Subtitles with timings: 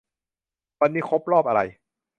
[0.79, 1.61] วันนี้ครบรอบอะไร